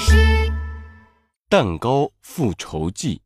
[0.00, 0.16] 事。
[1.48, 3.20] 蛋糕复仇记。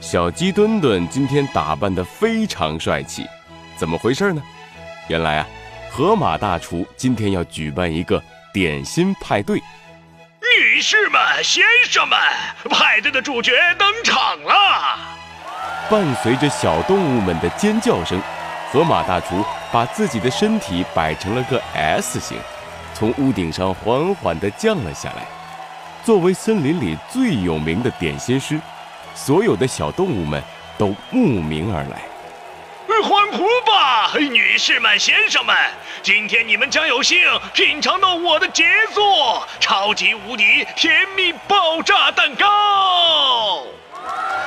[0.00, 3.26] 小鸡墩墩今天打扮得非常帅气，
[3.76, 4.42] 怎么回事呢？
[5.08, 5.46] 原来啊，
[5.90, 8.22] 河马大厨今天要举办一个
[8.52, 9.58] 点心派对。
[9.58, 12.18] 女士们、先生们，
[12.70, 14.98] 派对的主角登场了！
[15.90, 18.20] 伴随着小动物们的尖叫声，
[18.70, 22.38] 河马大厨把自己的身体摆成了个 S 型，
[22.94, 25.26] 从屋顶上缓缓地降了下来。
[26.08, 28.58] 作为森林里最有名的点心师，
[29.14, 30.42] 所有的小动物们
[30.78, 32.00] 都慕名而来。
[33.02, 35.54] 欢呼吧，女士们、先生们！
[36.02, 37.18] 今天你们将有幸
[37.52, 43.64] 品尝到我的杰作——超级无敌甜蜜爆炸蛋糕！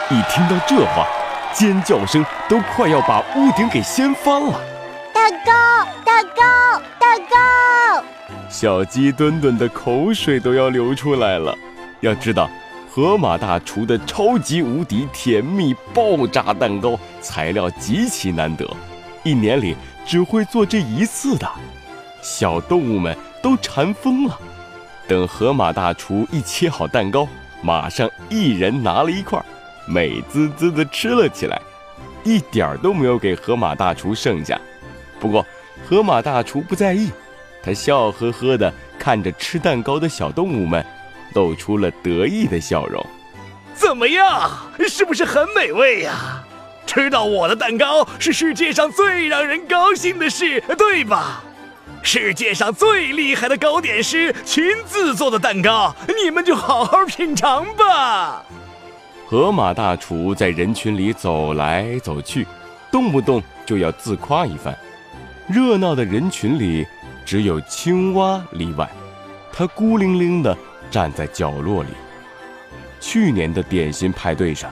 [0.09, 1.05] 一听到这话，
[1.53, 4.59] 尖叫声都快要把屋顶给掀翻了。
[5.21, 5.53] 蛋糕，
[6.03, 8.03] 蛋糕，蛋糕！
[8.49, 11.55] 小鸡墩墩的口水都要流出来了。
[11.99, 12.49] 要知道。
[12.89, 18.67] 河马大厨的超级无敌甜蜜爆炸蛋糕材料极其难得，
[19.23, 21.47] 一年里只会做这一次的。
[22.22, 24.38] 小动物们都馋疯了。
[25.08, 27.27] 等河马大厨一切好蛋糕，
[27.61, 29.39] 马上一人拿了一块，
[29.86, 31.61] 美滋滋地吃了起来，
[32.23, 34.59] 一点儿都没有给河马大厨剩下。
[35.22, 35.45] 不过
[35.88, 37.09] 河马大厨不在意，
[37.64, 40.86] 他笑呵呵地看着吃蛋糕的小动物们。
[41.33, 43.02] 露出了得意的笑容。
[43.73, 44.52] 怎么样，
[44.89, 46.44] 是不是很美味呀？
[46.86, 51.42] 吃到我的蛋糕是世界上最让人高兴的事，对吧？
[52.03, 58.44] 世界上最厉害的糕点师亲自做的蛋糕，你们就好好品尝吧。
[59.25, 62.45] 河马大厨在人群里走来走去，
[62.92, 64.77] 动不动就要自夸一番。
[65.52, 66.88] 热闹的人群里，
[67.25, 68.89] 只有青蛙例外，
[69.52, 70.58] 它孤零零的。
[70.89, 71.89] 站在角落里。
[72.99, 74.69] 去年的点心派对上，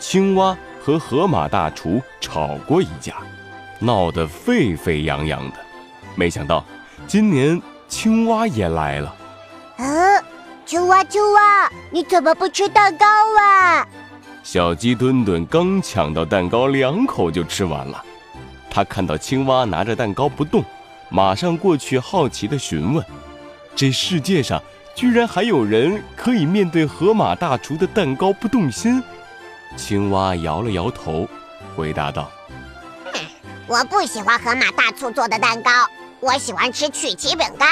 [0.00, 3.14] 青蛙和河马大厨吵过一架，
[3.78, 5.56] 闹得沸沸扬扬的。
[6.16, 6.64] 没想到，
[7.06, 9.14] 今年青蛙也来了。
[9.76, 10.24] 嗯，
[10.66, 13.06] 青蛙，青蛙，你怎么不吃蛋糕
[13.40, 13.86] 啊？
[14.42, 18.04] 小鸡墩墩刚抢到蛋糕，两口就吃完了。
[18.70, 20.64] 他看到青蛙拿着蛋糕不动，
[21.08, 23.04] 马上过去好奇地询问
[23.74, 29.02] ：“这世界上……”居然还有人可以面对河马大厨的蛋糕不动心？
[29.76, 31.26] 青蛙摇了摇头，
[31.74, 32.30] 回答道
[33.66, 35.70] ：“我不喜欢河马大厨做的蛋糕，
[36.18, 37.68] 我喜欢吃曲奇饼干。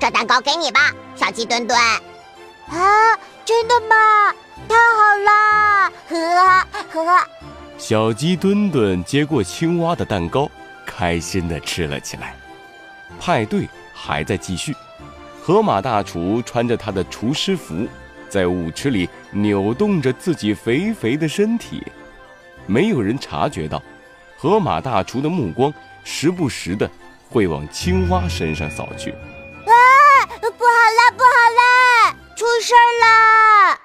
[0.00, 1.78] 这蛋糕给你吧，小鸡墩墩。”
[2.70, 4.32] 啊，真的吗？
[4.66, 5.73] 太好了！
[7.76, 10.48] 小鸡墩墩接过青蛙的蛋糕，
[10.86, 12.34] 开心地吃了起来。
[13.20, 14.74] 派对还在继续。
[15.42, 17.86] 河马大厨穿着他的厨师服，
[18.28, 21.82] 在舞池里扭动着自己肥肥的身体。
[22.66, 23.82] 没有人察觉到，
[24.38, 26.90] 河马大厨的目光时不时的
[27.28, 29.10] 会往青蛙身上扫去。
[29.10, 29.74] 啊！
[30.40, 31.28] 不好啦，不好
[31.60, 33.78] 啦，出事啦！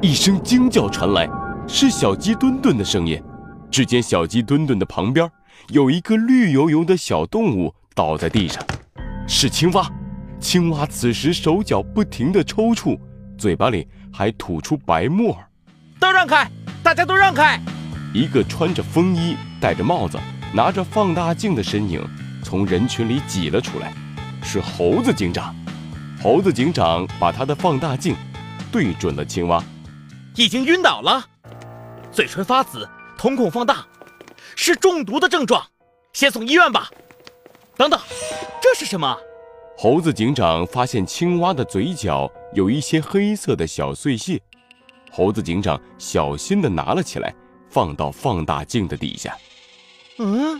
[0.00, 1.28] 一声惊叫传来，
[1.68, 3.22] 是小鸡墩墩的声音。
[3.70, 5.28] 只见小鸡墩墩的旁边
[5.68, 8.64] 有一个绿油油的小动物倒在地上，
[9.26, 9.90] 是青蛙。
[10.38, 12.98] 青蛙此时手脚不停地抽搐，
[13.36, 15.48] 嘴巴里还吐出白沫儿。
[15.98, 16.48] 都让开！
[16.82, 17.60] 大家都让开！
[18.14, 20.18] 一个穿着风衣、戴着帽子、
[20.52, 22.02] 拿着放大镜的身影
[22.42, 23.92] 从人群里挤了出来，
[24.42, 25.54] 是猴子警长。
[26.22, 28.14] 猴子警长把他的放大镜
[28.70, 29.62] 对准了青蛙，
[30.36, 31.26] 已经晕倒了，
[32.16, 32.88] 嘴唇发紫，
[33.18, 33.86] 瞳孔放大，
[34.54, 35.62] 是中毒的症状，
[36.14, 36.90] 先送医院吧。
[37.76, 38.00] 等等，
[38.58, 39.14] 这是什么？
[39.76, 44.40] 猴子警长发现青蛙的嘴角有一些黑色的小碎屑，
[45.12, 47.34] 猴子警长小心地拿了起来，
[47.68, 49.36] 放到放大镜的底下。
[50.16, 50.58] 嗯，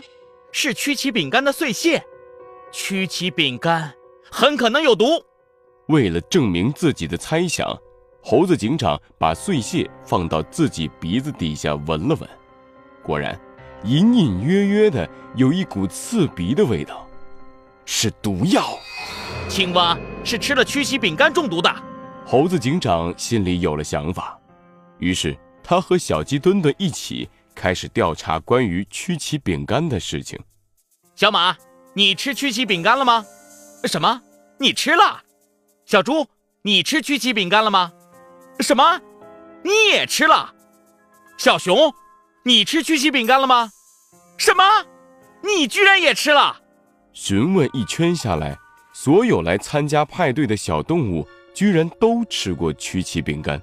[0.51, 2.05] 是曲奇饼干的碎屑，
[2.71, 3.91] 曲奇饼干
[4.29, 5.05] 很可能有毒。
[5.87, 7.75] 为了证明自己的猜想，
[8.29, 12.29] 猴子警长把碎屑放到自己鼻子底下闻了闻，
[13.01, 13.39] 果然，
[13.85, 17.07] 隐隐约约的有一股刺鼻的味道。
[17.85, 18.77] 是毒药，
[19.47, 21.73] 青蛙是吃了曲奇饼干中毒的。
[22.25, 24.37] 猴子警长心里有了想法，
[24.97, 25.33] 于是
[25.63, 30.37] 他和小鸡墩墩一起开始调查关于曲奇饼干的事情。
[31.15, 31.55] 小马，
[31.93, 33.25] 你吃曲奇饼干了吗？
[33.85, 34.21] 什么？
[34.59, 35.21] 你吃了？
[35.85, 36.27] 小猪，
[36.63, 37.93] 你吃曲奇饼干了吗？
[38.59, 38.99] 什么？
[39.63, 40.53] 你也吃了？
[41.37, 41.93] 小熊，
[42.43, 43.69] 你吃曲奇饼干了吗？
[44.37, 44.63] 什么？
[45.43, 46.57] 你居然也吃了？
[47.13, 48.57] 询问一圈下来，
[48.93, 53.61] 所有来参加派对的小动物居然都吃过曲奇饼干。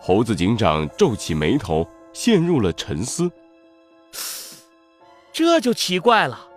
[0.00, 3.30] 猴子警长皱起眉头，陷入了沉思。
[5.32, 6.48] 这就奇怪了，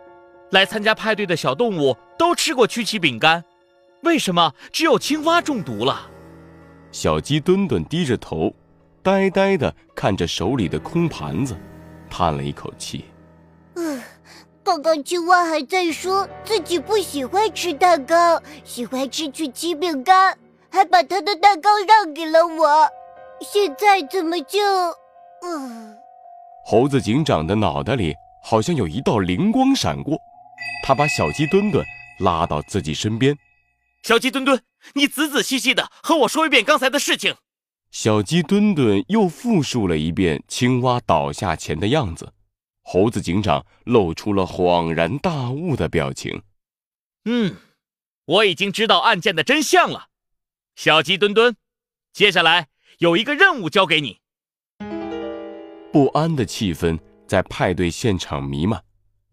[0.52, 3.44] 来参加派对的小动物都吃过曲奇饼干，
[4.02, 6.10] 为什么只有青蛙中毒了？
[6.92, 8.54] 小鸡墩墩低着头，
[9.02, 11.56] 呆呆地看着手里的空盘子，
[12.10, 13.06] 叹了一口气。
[13.76, 14.02] 嗯，
[14.64, 20.38] 刚刚青蛙还在说自己不喜欢吃蛋糕，喜欢吃曲奇饼干，
[20.70, 22.88] 还把他的蛋糕让给了我。
[23.40, 24.60] 现在怎么就……
[25.44, 25.98] 嗯，
[26.66, 28.14] 猴子警长的脑袋里
[28.44, 30.20] 好像有一道灵光闪过，
[30.86, 31.84] 他把小鸡墩墩
[32.20, 33.34] 拉到自己身边。
[34.04, 34.64] 小鸡墩墩，
[34.96, 37.36] 你仔仔细细的和我说一遍刚才的事情。
[37.92, 42.34] 小鸡墩墩又复述了一遍青蛙倒下前的样子。
[42.82, 46.42] 猴子警长露出了恍然大悟的表情。
[47.26, 47.56] 嗯，
[48.26, 50.08] 我已经知道案件的真相了。
[50.76, 51.56] 小鸡墩墩，
[52.12, 54.18] 接下来有一个任务交给你。
[55.92, 56.98] 不安的气氛
[57.28, 58.84] 在派对现场弥漫，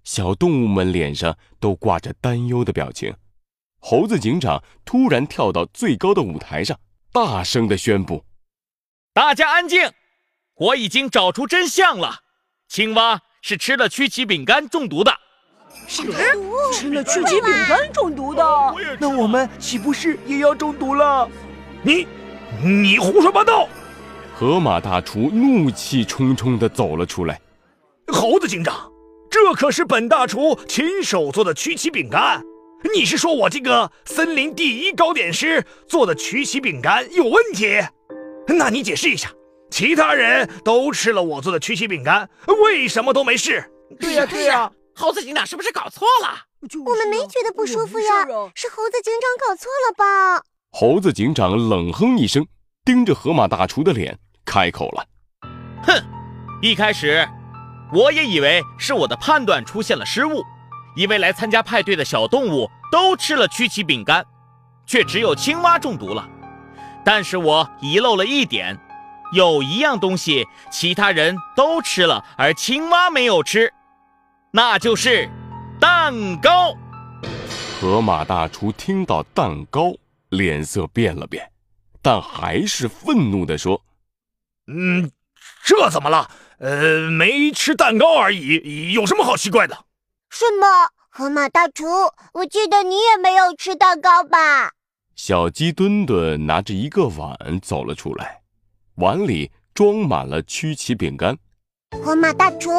[0.04, 3.14] 小动物们脸上都挂着担忧的表情。
[3.80, 6.78] 猴子警长突然跳到最高的舞台上，
[7.12, 8.24] 大声地宣布
[9.14, 9.90] ：“大家安静！
[10.56, 12.16] 我已经找出真相了，
[12.68, 15.12] 青蛙是吃了曲奇饼干中毒的。”
[15.86, 16.14] 什么？
[16.72, 18.42] 吃了曲奇饼干中毒的？
[18.98, 21.28] 那我们岂不是也要中毒了？
[21.82, 22.06] 你，
[22.62, 23.68] 你胡说八道！
[24.34, 27.40] 河马大厨怒气冲冲地走了出来。
[28.08, 28.90] 猴子警长，
[29.30, 32.42] 这可是本大厨亲手做的曲奇饼干。
[32.94, 37.80] 你是说我这个森林第一糕点师做的曲奇饼干有问题？
[38.46, 39.30] 那你解释一下，
[39.68, 42.28] 其他人都吃了我做的曲奇饼干，
[42.62, 43.68] 为什么都没事？
[43.98, 46.28] 对呀对呀，猴子警长是不是搞错了？
[46.84, 50.44] 我们没觉得不舒服呀，是猴子警长搞错了吧？
[50.70, 52.46] 猴子警长冷哼一声，
[52.84, 55.04] 盯着河马大厨的脸，开口了
[55.82, 56.00] ：“哼，
[56.62, 57.26] 一开始
[57.92, 60.44] 我也以为是我的判断出现了失误。”
[60.96, 64.24] 因为来参加派对的小动物都吃了曲奇饼干，
[64.86, 66.28] 却只有青蛙中毒了。
[67.04, 68.78] 但是我遗漏了一点，
[69.32, 73.72] 有一样东西其他人都吃了，而青蛙没有吃，
[74.52, 75.30] 那就是
[75.80, 76.74] 蛋糕。
[77.80, 79.92] 河马大厨听到蛋糕，
[80.30, 81.50] 脸色变了变，
[82.02, 83.80] 但还是愤怒地说
[84.66, 85.10] ：“嗯，
[85.64, 86.30] 这怎么了？
[86.58, 89.78] 呃，没吃蛋糕而已，有什么好奇怪的？”
[90.30, 90.66] 什么？
[91.10, 91.84] 河马大厨，
[92.32, 94.72] 我记得你也没有吃蛋糕吧？
[95.16, 98.42] 小鸡墩墩拿着一个碗走了出来，
[98.96, 101.36] 碗里装满了曲奇饼干。
[102.04, 102.70] 河马大厨，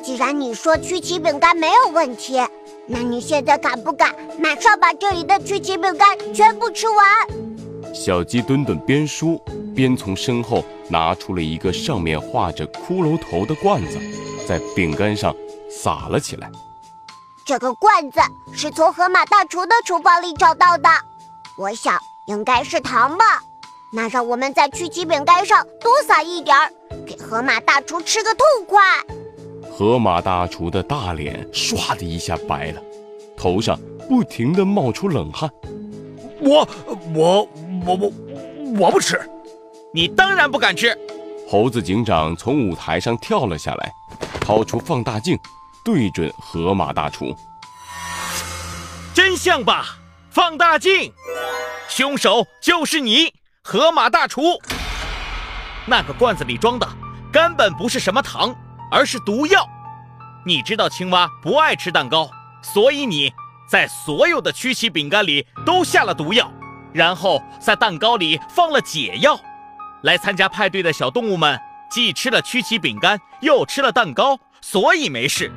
[0.00, 2.40] 既然你说曲奇饼干没有问题，
[2.86, 7.94] 那你现在敢不敢马上把这里的曲奇饼干全部吃完？
[7.94, 9.36] 小鸡墩墩边说
[9.74, 13.98] 边从身后拿出了一个上面画着骷髅头的罐子，
[14.46, 15.34] 在饼干上
[15.68, 16.48] 撒了起来。
[17.44, 18.20] 这个罐子
[18.54, 20.88] 是从河马大厨的厨房里找到的，
[21.56, 23.42] 我想应该是糖吧。
[23.90, 26.72] 那让我们在曲奇饼干上多撒一点儿，
[27.06, 28.80] 给河马大厨吃个痛快。
[29.70, 32.80] 河马大厨的大脸唰的一下白了，
[33.36, 33.78] 头上
[34.08, 35.50] 不停地冒出冷汗。
[36.40, 36.66] 我
[37.14, 37.48] 我
[37.84, 38.12] 我我
[38.78, 39.20] 我不吃，
[39.92, 40.96] 你当然不敢吃。
[41.48, 43.92] 猴子警长从舞台上跳了下来，
[44.40, 45.38] 掏出放大镜。
[45.84, 47.36] 对准河马大厨，
[49.12, 49.96] 真相吧！
[50.30, 51.12] 放大镜，
[51.88, 53.34] 凶手就是你，
[53.64, 54.42] 河马大厨。
[55.84, 56.88] 那个罐子里装的
[57.32, 58.54] 根本不是什么糖，
[58.92, 59.68] 而是毒药。
[60.46, 62.30] 你知道青蛙不爱吃蛋糕，
[62.62, 63.32] 所以你
[63.68, 66.48] 在所有的曲奇饼干里都下了毒药，
[66.92, 69.38] 然后在蛋糕里放了解药。
[70.02, 71.60] 来参加派对的小动物们
[71.90, 75.52] 既吃了曲奇饼干，又吃了蛋糕，所以没事。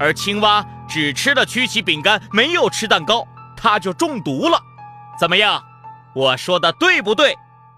[0.00, 3.22] 而青蛙只吃了曲奇饼干，没有吃蛋糕，
[3.54, 4.58] 它就中毒了。
[5.20, 5.62] 怎么样？
[6.14, 7.36] 我说的对不对？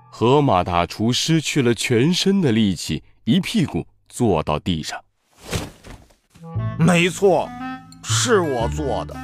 [0.08, 4.96] 河马大厨失去了全身的力气，一屁股坐到地上。
[6.78, 7.48] 没错，
[8.04, 9.16] 是我做的。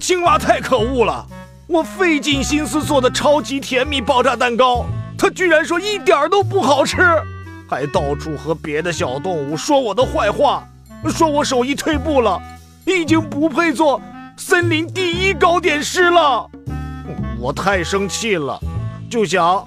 [0.00, 1.24] 青蛙太可恶了！
[1.68, 4.84] 我费尽心思做的超级甜蜜爆炸蛋糕，
[5.16, 6.96] 它居然说一点都不好吃，
[7.70, 10.66] 还到处和别的小动物说我的坏话。
[11.10, 12.40] 说我手艺退步了，
[12.84, 14.00] 已经不配做
[14.36, 16.50] 森林第一糕点师了。
[17.38, 18.58] 我太生气了，
[19.10, 19.64] 就想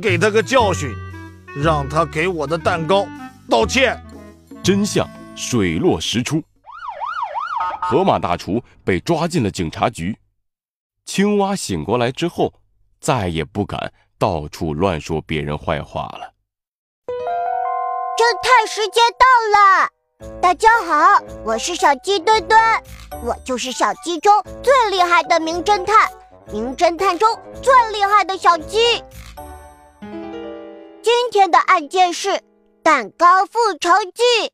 [0.00, 0.94] 给他个教训，
[1.56, 3.06] 让他给我的蛋糕
[3.48, 4.00] 道歉。
[4.62, 6.42] 真相水落石出，
[7.82, 10.16] 河马大厨被抓进了警察局。
[11.04, 12.52] 青蛙醒过来之后，
[13.00, 16.32] 再也不敢到处乱说别人坏话了。
[18.16, 19.26] 侦探时间到
[19.58, 19.90] 了，
[20.40, 22.60] 大家好，我是小鸡墩墩，
[23.24, 26.08] 我就是小鸡中最厉害的名侦探，
[26.52, 27.28] 名侦探中
[27.60, 29.02] 最厉害的小鸡。
[31.02, 32.40] 今天的案件是
[32.82, 34.52] 蛋糕复仇记。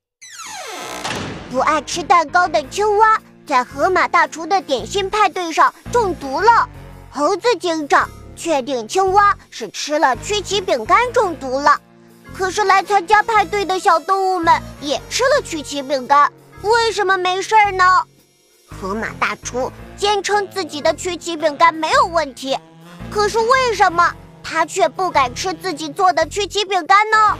[1.50, 6.68] 不爱吃蛋糕的青蛙在河马大厨的点心派对上中毒了。
[7.10, 11.78] 猴子警长确定青蛙是吃了曲奇饼干中毒了。
[12.40, 16.32] 可是来参加派对的小动物们也吃了曲奇饼干，
[16.62, 17.84] 为什么没事儿呢？
[18.66, 22.58] 河马大厨坚称自己的曲奇饼干没有问题，
[23.10, 27.36] 可是为什么他却不敢吃自己做的曲奇饼干呢？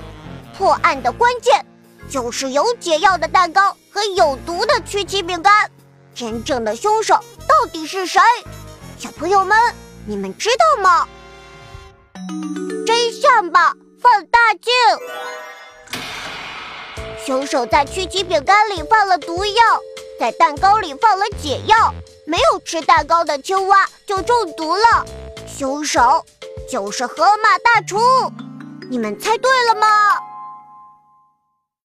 [0.59, 1.65] 破案的关键
[2.11, 3.75] 就是有解药的蛋糕。
[3.93, 5.71] 和有毒的曲奇饼干，
[6.15, 7.15] 真正的凶手
[7.49, 8.21] 到底是谁？
[8.99, 9.57] 小朋友们，
[10.07, 11.09] 你们知道吗？
[12.87, 14.73] 真相吧，放大镜！
[17.27, 19.63] 凶手在曲奇饼干里放了毒药，
[20.19, 21.93] 在蛋糕里放了解药，
[22.25, 25.05] 没有吃蛋糕的青蛙就中毒了。
[25.47, 26.25] 凶手
[26.69, 27.99] 就是河马大厨，
[28.91, 29.87] 你们猜对了吗？